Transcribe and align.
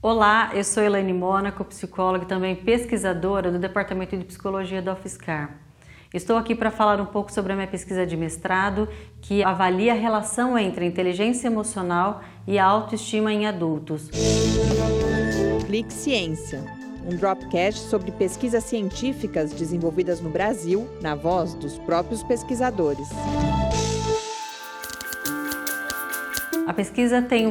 Olá, 0.00 0.52
eu 0.54 0.62
sou 0.62 0.80
Elaine 0.80 1.12
Mônaco, 1.12 1.64
psicóloga 1.64 2.22
e 2.22 2.28
também 2.28 2.54
pesquisadora 2.54 3.50
do 3.50 3.58
Departamento 3.58 4.16
de 4.16 4.24
Psicologia 4.24 4.80
da 4.80 4.92
UFSCar. 4.92 5.58
Estou 6.14 6.36
aqui 6.36 6.54
para 6.54 6.70
falar 6.70 7.00
um 7.00 7.06
pouco 7.06 7.32
sobre 7.32 7.52
a 7.52 7.56
minha 7.56 7.66
pesquisa 7.66 8.06
de 8.06 8.16
mestrado, 8.16 8.88
que 9.20 9.42
avalia 9.42 9.94
a 9.94 9.96
relação 9.96 10.56
entre 10.56 10.86
inteligência 10.86 11.48
emocional 11.48 12.22
e 12.46 12.60
a 12.60 12.64
autoestima 12.64 13.32
em 13.32 13.48
adultos. 13.48 14.08
Clique 15.66 15.92
Ciência, 15.92 16.64
um 17.04 17.16
dropcast 17.16 17.80
sobre 17.80 18.12
pesquisas 18.12 18.62
científicas 18.62 19.52
desenvolvidas 19.52 20.20
no 20.20 20.30
Brasil, 20.30 20.88
na 21.02 21.16
voz 21.16 21.54
dos 21.54 21.76
próprios 21.76 22.22
pesquisadores. 22.22 23.08
A 26.68 26.74
pesquisa 26.74 27.22
tem 27.22 27.46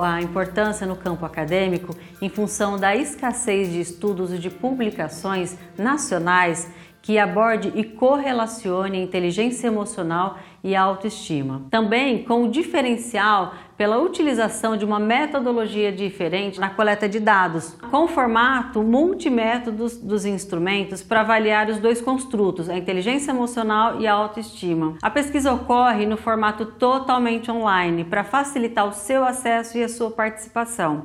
a 0.00 0.22
importância 0.22 0.86
no 0.86 0.96
campo 0.96 1.26
acadêmico 1.26 1.94
em 2.22 2.30
função 2.30 2.78
da 2.78 2.96
escassez 2.96 3.70
de 3.70 3.78
estudos 3.78 4.32
e 4.32 4.38
de 4.38 4.48
publicações 4.48 5.54
nacionais 5.76 6.66
que 7.04 7.18
aborde 7.18 7.70
e 7.74 7.84
correlacione 7.84 8.98
inteligência 8.98 9.66
emocional 9.66 10.38
e 10.62 10.74
autoestima. 10.74 11.60
Também 11.70 12.24
com 12.24 12.44
o 12.44 12.50
diferencial 12.50 13.52
pela 13.76 13.98
utilização 13.98 14.74
de 14.74 14.86
uma 14.86 14.98
metodologia 14.98 15.92
diferente 15.92 16.58
na 16.58 16.70
coleta 16.70 17.06
de 17.06 17.20
dados, 17.20 17.76
com 17.90 18.08
formato 18.08 18.82
multimétodos 18.82 19.98
dos 19.98 20.24
instrumentos 20.24 21.02
para 21.02 21.20
avaliar 21.20 21.68
os 21.68 21.78
dois 21.78 22.00
construtos, 22.00 22.70
a 22.70 22.78
inteligência 22.78 23.32
emocional 23.32 24.00
e 24.00 24.06
a 24.06 24.14
autoestima. 24.14 24.96
A 25.02 25.10
pesquisa 25.10 25.52
ocorre 25.52 26.06
no 26.06 26.16
formato 26.16 26.64
totalmente 26.64 27.50
online 27.50 28.02
para 28.02 28.24
facilitar 28.24 28.88
o 28.88 28.94
seu 28.94 29.26
acesso 29.26 29.76
e 29.76 29.84
a 29.84 29.90
sua 29.90 30.10
participação. 30.10 31.02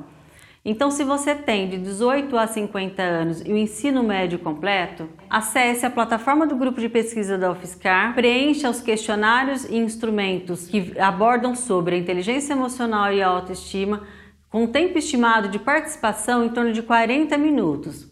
Então, 0.62 0.90
se 0.90 1.04
você 1.04 1.34
tem 1.34 1.70
de 1.70 1.78
18 1.78 2.36
a 2.36 2.46
50 2.46 3.02
anos 3.02 3.40
e 3.40 3.50
o 3.50 3.56
ensino 3.56 4.02
médio 4.02 4.38
completo, 4.38 5.08
acesse 5.28 5.86
a 5.86 5.90
plataforma 5.90 6.46
do 6.46 6.54
grupo 6.54 6.78
de 6.78 6.88
pesquisa 6.88 7.38
da 7.38 7.50
UFSCar, 7.50 8.14
preencha 8.14 8.68
os 8.68 8.82
questionários 8.82 9.64
e 9.64 9.76
instrumentos 9.76 10.66
que 10.66 10.98
abordam 11.00 11.54
sobre 11.54 11.94
a 11.94 11.98
inteligência 11.98 12.52
emocional 12.52 13.10
e 13.10 13.22
a 13.22 13.28
autoestima, 13.28 14.02
com 14.50 14.66
tempo 14.66 14.98
estimado 14.98 15.48
de 15.48 15.58
participação 15.58 16.44
em 16.44 16.50
torno 16.50 16.72
de 16.72 16.82
40 16.82 17.38
minutos. 17.38 18.10